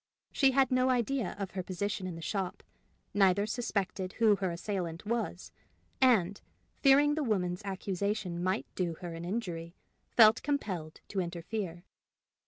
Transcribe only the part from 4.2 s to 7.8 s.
her assailant was, and, fearing the woman's